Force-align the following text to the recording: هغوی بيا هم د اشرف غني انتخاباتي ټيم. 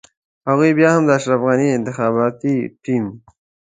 هغوی 0.47 0.71
بيا 0.77 0.89
هم 0.95 1.03
د 1.07 1.11
اشرف 1.17 1.41
غني 1.47 1.69
انتخاباتي 1.73 2.55
ټيم. 2.83 3.05